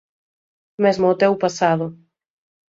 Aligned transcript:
Mesmo 0.83 1.05
o 1.09 1.17
teu 1.21 1.33
pasado. 1.43 1.85